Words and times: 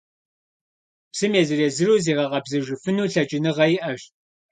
Псым 1.11 1.31
езыр-езыру 1.41 1.95
зигъэкъэбзэжыфыну 2.03 3.09
лъэкӀыныгъэ 3.11 3.65
иӀэщ. 3.75 4.01